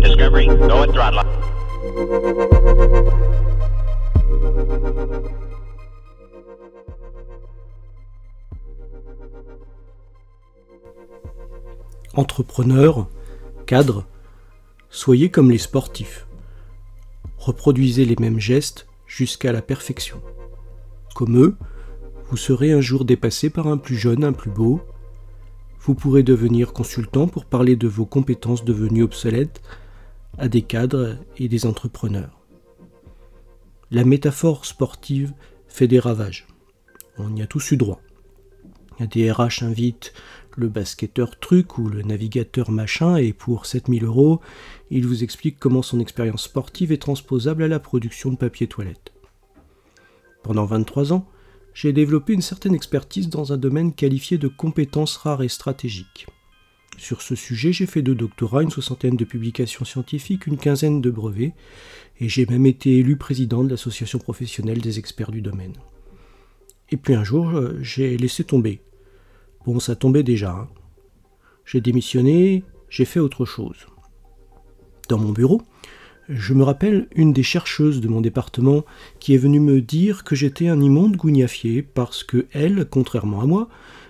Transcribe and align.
Discovery, 0.00 0.46
go 0.46 0.86
soyez 14.90 15.30
comme 15.30 15.50
les 15.50 15.58
sportifs. 15.58 16.26
Reproduisez 17.38 18.04
les 18.04 18.16
mêmes 18.20 18.38
gestes 18.38 18.86
jusqu'à 19.06 19.52
la 19.52 19.62
perfection. 19.62 20.20
Comme 21.14 21.38
eux, 21.38 21.56
vous 22.30 22.36
serez 22.36 22.72
un 22.72 22.80
jour 22.80 23.04
dépassé 23.04 23.50
par 23.50 23.66
un 23.66 23.76
plus 23.76 23.96
jeune, 23.96 24.24
un 24.24 24.32
plus 24.32 24.50
beau. 24.50 24.80
Vous 25.80 25.94
pourrez 25.94 26.22
devenir 26.22 26.72
consultant 26.72 27.26
pour 27.26 27.44
parler 27.44 27.76
de 27.76 27.88
vos 27.88 28.06
compétences 28.06 28.64
devenues 28.64 29.02
obsolètes 29.02 29.62
à 30.38 30.48
des 30.48 30.62
cadres 30.62 31.18
et 31.36 31.48
des 31.48 31.66
entrepreneurs. 31.66 32.40
La 33.90 34.04
métaphore 34.04 34.64
sportive 34.64 35.34
fait 35.68 35.88
des 35.88 35.98
ravages. 35.98 36.46
On 37.18 37.36
y 37.36 37.42
a 37.42 37.46
tous 37.46 37.72
eu 37.72 37.76
droit. 37.76 38.00
Un 38.98 39.06
DRH 39.06 39.62
invite 39.62 40.14
le 40.56 40.68
basketteur 40.68 41.38
truc 41.38 41.78
ou 41.78 41.88
le 41.88 42.02
navigateur 42.02 42.70
machin 42.70 43.16
et 43.16 43.32
pour 43.32 43.66
7000 43.66 44.04
euros, 44.04 44.40
il 44.90 45.06
vous 45.06 45.24
explique 45.24 45.58
comment 45.58 45.82
son 45.82 46.00
expérience 46.00 46.44
sportive 46.44 46.92
est 46.92 46.98
transposable 47.00 47.62
à 47.62 47.68
la 47.68 47.80
production 47.80 48.30
de 48.30 48.36
papier 48.36 48.66
toilette. 48.66 49.11
Pendant 50.42 50.64
23 50.64 51.12
ans, 51.12 51.26
j'ai 51.74 51.92
développé 51.92 52.32
une 52.32 52.42
certaine 52.42 52.74
expertise 52.74 53.28
dans 53.28 53.52
un 53.52 53.56
domaine 53.56 53.94
qualifié 53.94 54.38
de 54.38 54.48
compétences 54.48 55.16
rares 55.16 55.42
et 55.42 55.48
stratégiques. 55.48 56.26
Sur 56.98 57.22
ce 57.22 57.34
sujet, 57.34 57.72
j'ai 57.72 57.86
fait 57.86 58.02
deux 58.02 58.14
doctorats, 58.14 58.62
une 58.62 58.70
soixantaine 58.70 59.16
de 59.16 59.24
publications 59.24 59.84
scientifiques, 59.84 60.46
une 60.46 60.58
quinzaine 60.58 61.00
de 61.00 61.10
brevets, 61.10 61.54
et 62.20 62.28
j'ai 62.28 62.44
même 62.46 62.66
été 62.66 62.98
élu 62.98 63.16
président 63.16 63.64
de 63.64 63.70
l'association 63.70 64.18
professionnelle 64.18 64.80
des 64.80 64.98
experts 64.98 65.30
du 65.30 65.40
domaine. 65.40 65.72
Et 66.90 66.96
puis 66.98 67.14
un 67.14 67.24
jour, 67.24 67.48
euh, 67.50 67.78
j'ai 67.80 68.18
laissé 68.18 68.44
tomber. 68.44 68.82
Bon, 69.64 69.80
ça 69.80 69.96
tombait 69.96 70.22
déjà. 70.22 70.52
hein. 70.52 70.68
J'ai 71.64 71.80
démissionné, 71.80 72.64
j'ai 72.90 73.06
fait 73.06 73.20
autre 73.20 73.46
chose. 73.46 73.86
Dans 75.08 75.18
mon 75.18 75.32
bureau, 75.32 75.62
je 76.34 76.54
me 76.54 76.64
rappelle 76.64 77.08
une 77.14 77.32
des 77.32 77.42
chercheuses 77.42 78.00
de 78.00 78.08
mon 78.08 78.20
département 78.20 78.84
qui 79.20 79.34
est 79.34 79.38
venue 79.38 79.60
me 79.60 79.80
dire 79.80 80.24
que 80.24 80.34
j'étais 80.34 80.68
un 80.68 80.80
immonde 80.80 81.16
gougnafier 81.16 81.82
parce 81.82 82.24
que 82.24 82.46
elle, 82.52 82.86
contrairement 82.90 83.42
à 83.42 83.46
moi, 83.46 83.68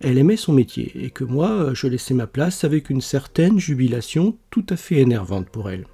elle 0.00 0.18
aimait 0.18 0.36
son 0.36 0.52
métier 0.52 0.92
et 0.94 1.10
que 1.10 1.24
moi, 1.24 1.72
je 1.74 1.86
laissais 1.86 2.14
ma 2.14 2.26
place 2.26 2.64
avec 2.64 2.90
une 2.90 3.00
certaine 3.00 3.58
jubilation 3.58 4.36
tout 4.50 4.66
à 4.68 4.76
fait 4.76 4.98
énervante 4.98 5.48
pour 5.48 5.70
elle. 5.70 5.86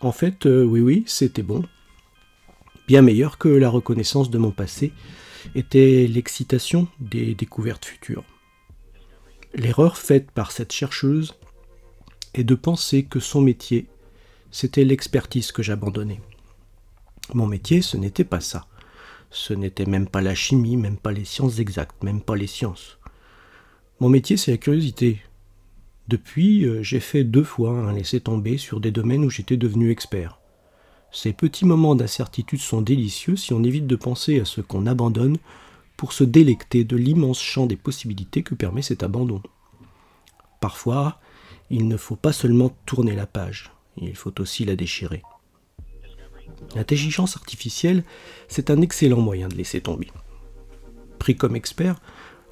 En 0.00 0.12
fait, 0.12 0.46
euh, 0.46 0.62
oui, 0.62 0.80
oui, 0.80 1.04
c'était 1.06 1.42
bon. 1.42 1.64
Bien 2.86 3.02
meilleur 3.02 3.38
que 3.38 3.48
la 3.48 3.68
reconnaissance 3.68 4.30
de 4.30 4.38
mon 4.38 4.50
passé 4.50 4.92
était 5.54 6.06
l'excitation 6.06 6.86
des 7.00 7.34
découvertes 7.34 7.84
futures. 7.84 8.24
L'erreur 9.54 9.96
faite 9.96 10.30
par 10.30 10.52
cette 10.52 10.72
chercheuse 10.72 11.34
est 12.34 12.44
de 12.44 12.54
penser 12.54 13.04
que 13.04 13.20
son 13.20 13.40
métier, 13.40 13.86
c'était 14.56 14.86
l'expertise 14.86 15.52
que 15.52 15.62
j'abandonnais. 15.62 16.18
Mon 17.34 17.46
métier, 17.46 17.82
ce 17.82 17.98
n'était 17.98 18.24
pas 18.24 18.40
ça. 18.40 18.64
Ce 19.30 19.52
n'était 19.52 19.84
même 19.84 20.08
pas 20.08 20.22
la 20.22 20.34
chimie, 20.34 20.78
même 20.78 20.96
pas 20.96 21.12
les 21.12 21.26
sciences 21.26 21.58
exactes, 21.58 22.02
même 22.02 22.22
pas 22.22 22.36
les 22.36 22.46
sciences. 22.46 22.96
Mon 24.00 24.08
métier, 24.08 24.38
c'est 24.38 24.52
la 24.52 24.56
curiosité. 24.56 25.20
Depuis, 26.08 26.64
euh, 26.64 26.82
j'ai 26.82 27.00
fait 27.00 27.22
deux 27.22 27.44
fois 27.44 27.72
un 27.72 27.92
laisser-tomber 27.92 28.56
sur 28.56 28.80
des 28.80 28.92
domaines 28.92 29.26
où 29.26 29.30
j'étais 29.30 29.58
devenu 29.58 29.90
expert. 29.90 30.40
Ces 31.12 31.34
petits 31.34 31.66
moments 31.66 31.94
d'incertitude 31.94 32.60
sont 32.60 32.80
délicieux 32.80 33.36
si 33.36 33.52
on 33.52 33.62
évite 33.62 33.86
de 33.86 33.96
penser 33.96 34.40
à 34.40 34.46
ce 34.46 34.62
qu'on 34.62 34.86
abandonne 34.86 35.36
pour 35.98 36.14
se 36.14 36.24
délecter 36.24 36.84
de 36.84 36.96
l'immense 36.96 37.42
champ 37.42 37.66
des 37.66 37.76
possibilités 37.76 38.42
que 38.42 38.54
permet 38.54 38.80
cet 38.80 39.02
abandon. 39.02 39.42
Parfois, 40.60 41.20
il 41.68 41.88
ne 41.88 41.98
faut 41.98 42.16
pas 42.16 42.32
seulement 42.32 42.74
tourner 42.86 43.14
la 43.14 43.26
page, 43.26 43.75
il 43.98 44.16
faut 44.16 44.40
aussi 44.40 44.64
la 44.64 44.76
déchirer. 44.76 45.22
L'intelligence 46.74 47.36
artificielle, 47.36 48.04
c'est 48.48 48.70
un 48.70 48.80
excellent 48.80 49.20
moyen 49.20 49.48
de 49.48 49.56
laisser 49.56 49.80
tomber. 49.80 50.08
Pris 51.18 51.36
comme 51.36 51.56
expert, 51.56 52.00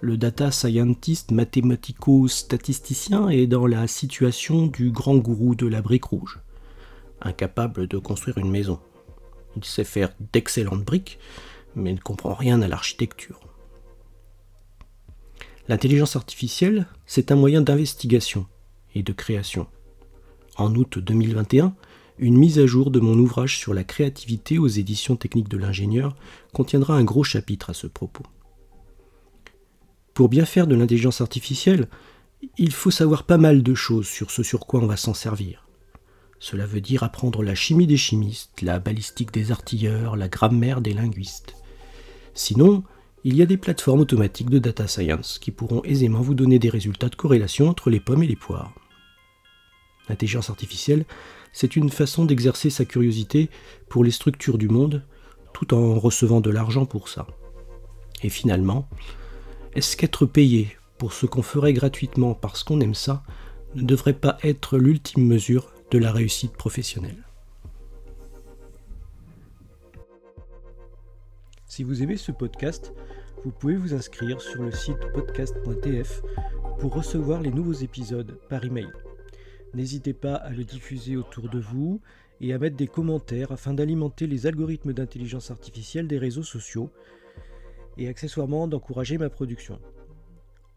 le 0.01 0.17
data 0.17 0.51
scientist 0.51 1.31
mathématico-statisticien 1.31 3.29
est 3.29 3.47
dans 3.47 3.67
la 3.67 3.87
situation 3.87 4.67
du 4.67 4.91
grand 4.91 5.17
gourou 5.17 5.55
de 5.55 5.67
la 5.67 5.81
brique 5.81 6.05
rouge, 6.05 6.41
incapable 7.23 7.87
de 7.87 7.99
construire 7.99 8.39
une 8.39 8.51
maison. 8.51 8.81
Il 9.57 9.65
sait 9.65 9.85
faire 9.85 10.13
d'excellentes 10.33 10.85
briques, 10.85 11.19
mais 11.75 11.93
ne 11.93 12.01
comprend 12.01 12.35
rien 12.35 12.61
à 12.63 12.69
l'architecture. 12.69 13.41
L'intelligence 15.69 16.17
artificielle, 16.17 16.87
c'est 17.07 17.33
un 17.33 17.37
moyen 17.37 17.63
d'investigation 17.63 18.47
et 18.95 19.03
de 19.03 19.13
création. 19.13 19.67
En 20.57 20.75
août 20.75 20.99
2021, 20.99 21.75
une 22.19 22.37
mise 22.37 22.59
à 22.59 22.67
jour 22.67 22.91
de 22.91 23.01
mon 23.01 23.19
ouvrage 23.19 23.59
sur 23.59 23.75
la 23.75 23.83
créativité 23.83 24.59
aux 24.59 24.69
éditions 24.69 25.17
techniques 25.17 25.49
de 25.49 25.57
l'ingénieur 25.57 26.15
contiendra 26.53 26.95
un 26.95 27.05
gros 27.05 27.25
chapitre 27.25 27.71
à 27.71 27.75
ce 27.75 27.87
propos. 27.87 28.25
Pour 30.13 30.29
bien 30.29 30.45
faire 30.45 30.69
de 30.69 30.77
l'intelligence 30.77 31.21
artificielle, 31.21 31.89
il 32.57 32.73
faut 32.73 32.93
savoir 32.93 33.25
pas 33.25 33.39
mal 33.39 33.63
de 33.63 33.75
choses 33.75 34.07
sur 34.07 34.31
ce 34.31 34.45
sur 34.45 34.67
quoi 34.67 34.81
on 34.81 34.87
va 34.87 34.97
s'en 34.97 35.15
servir. 35.15 35.67
Cela 36.39 36.67
veut 36.67 36.81
dire 36.81 37.03
apprendre 37.03 37.43
la 37.43 37.55
chimie 37.55 37.87
des 37.87 37.97
chimistes, 37.97 38.63
la 38.63 38.79
balistique 38.79 39.33
des 39.33 39.51
artilleurs, 39.51 40.15
la 40.15 40.29
grammaire 40.29 40.81
des 40.81 40.93
linguistes. 40.93 41.57
Sinon, 42.35 42.85
il 43.25 43.35
y 43.35 43.43
a 43.43 43.47
des 43.47 43.57
plateformes 43.57 44.01
automatiques 44.01 44.51
de 44.51 44.59
data 44.59 44.87
science 44.87 45.39
qui 45.39 45.51
pourront 45.51 45.83
aisément 45.85 46.21
vous 46.21 46.35
donner 46.35 46.59
des 46.59 46.69
résultats 46.69 47.09
de 47.09 47.17
corrélation 47.17 47.69
entre 47.69 47.91
les 47.91 48.01
pommes 48.01 48.23
et 48.23 48.27
les 48.29 48.37
poires. 48.37 48.75
L'intelligence 50.09 50.51
artificielle, 50.51 51.05
c'est 51.53 51.77
une 51.77 51.91
façon 51.91 52.25
d'exercer 52.25 52.71
sa 52.71 52.85
curiosité 52.85 53.49
pour 53.89 54.05
les 54.05 54.11
structures 54.11 54.59
du 54.59 54.69
monde, 54.69 55.03
tout 55.53 55.73
en 55.73 55.99
recevant 55.99 56.41
de 56.41 56.51
l'argent 56.51 56.85
pour 56.85 57.09
ça. 57.09 57.27
Et 58.23 58.29
finalement, 58.29 58.89
est-ce 59.75 59.97
qu'être 59.97 60.27
payé 60.27 60.77
pour 60.99 61.13
ce 61.13 61.27
qu'on 61.27 61.43
ferait 61.43 61.73
gratuitement 61.73 62.35
parce 62.35 62.65
qu'on 62.65 62.81
aime 62.81 62.95
ça 62.95 63.23
ne 63.75 63.83
devrait 63.83 64.13
pas 64.13 64.39
être 64.43 64.79
l'ultime 64.79 65.27
mesure 65.27 65.73
de 65.91 65.99
la 65.99 66.13
réussite 66.13 66.53
professionnelle? 66.53 67.25
Si 71.67 71.83
vous 71.83 72.03
aimez 72.03 72.17
ce 72.17 72.31
podcast, 72.31 72.93
vous 73.45 73.51
pouvez 73.51 73.77
vous 73.77 73.95
inscrire 73.95 74.41
sur 74.41 74.63
le 74.63 74.71
site 74.71 75.13
podcast.tf 75.13 76.23
pour 76.79 76.95
recevoir 76.95 77.43
les 77.43 77.51
nouveaux 77.51 77.73
épisodes 77.73 78.39
par 78.49 78.65
email. 78.65 78.87
N'hésitez 79.75 80.13
pas 80.13 80.35
à 80.35 80.51
le 80.51 80.65
diffuser 80.65 81.17
autour 81.17 81.49
de 81.49 81.59
vous 81.59 82.01
et 82.41 82.53
à 82.53 82.59
mettre 82.59 82.77
des 82.77 82.87
commentaires 82.87 83.53
afin 83.53 83.75
d'alimenter 83.75 84.27
les 84.27 84.47
algorithmes 84.47 84.93
d'intelligence 84.93 85.51
artificielle 85.51 86.07
des 86.07 86.19
réseaux 86.19 86.43
sociaux 86.43 86.91
et 87.97 88.09
accessoirement 88.09 88.69
d'encourager 88.69 89.19
ma 89.19 89.31
production. 89.31 89.81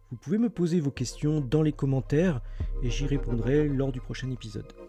Vous 0.10 0.18
pouvez 0.18 0.38
me 0.38 0.50
poser 0.50 0.80
vos 0.80 0.92
questions 0.92 1.42
dans 1.42 1.62
les 1.62 1.74
commentaires 1.74 2.42
et 2.82 2.90
j'y 2.90 3.06
répondrai 3.06 3.68
lors 3.68 3.92
du 3.92 4.00
prochain 4.00 4.32
épisode. 4.32 4.87